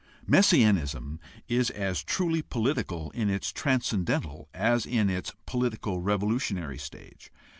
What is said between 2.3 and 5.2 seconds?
political in its transcendental as in